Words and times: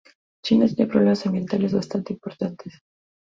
China 0.43 0.65
tiene 0.67 0.89
problemas 0.91 1.27
ambientales 1.27 1.73
bastante 1.75 2.11
importantes. 2.13 2.73